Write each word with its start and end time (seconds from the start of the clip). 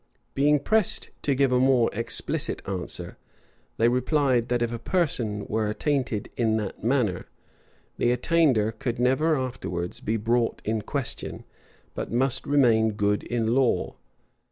Being 0.33 0.59
pressed 0.59 1.11
to 1.21 1.35
give 1.35 1.51
a 1.51 1.59
more 1.59 1.91
explicit 1.93 2.63
answer, 2.67 3.19
they 3.77 3.87
replied, 3.87 4.47
that 4.49 4.63
if 4.63 4.73
a 4.73 4.79
person 4.79 5.45
were 5.45 5.67
attainted 5.67 6.27
in 6.35 6.57
that 6.57 6.83
manner, 6.83 7.27
the 7.99 8.11
attainder 8.11 8.71
could 8.71 8.97
never 8.97 9.35
afterwards 9.35 9.99
be 9.99 10.17
brought 10.17 10.59
in 10.65 10.81
question, 10.81 11.43
but 11.93 12.11
must 12.11 12.47
remain 12.47 12.93
good 12.93 13.21
in 13.21 13.53
law. 13.53 13.93